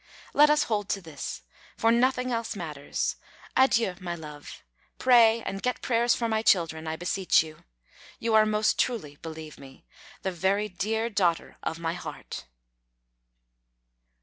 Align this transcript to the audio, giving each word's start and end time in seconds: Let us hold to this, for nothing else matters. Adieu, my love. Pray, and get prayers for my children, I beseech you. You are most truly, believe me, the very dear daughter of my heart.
Let 0.33 0.49
us 0.49 0.63
hold 0.63 0.89
to 0.89 0.99
this, 1.03 1.43
for 1.77 1.91
nothing 1.91 2.31
else 2.31 2.55
matters. 2.55 3.17
Adieu, 3.55 3.93
my 4.01 4.15
love. 4.15 4.63
Pray, 4.97 5.43
and 5.43 5.61
get 5.61 5.83
prayers 5.83 6.15
for 6.15 6.27
my 6.27 6.41
children, 6.41 6.87
I 6.87 6.95
beseech 6.95 7.43
you. 7.43 7.65
You 8.17 8.33
are 8.33 8.47
most 8.47 8.79
truly, 8.79 9.17
believe 9.17 9.59
me, 9.59 9.85
the 10.23 10.31
very 10.31 10.67
dear 10.67 11.07
daughter 11.11 11.57
of 11.61 11.77
my 11.77 11.93
heart. 11.93 12.45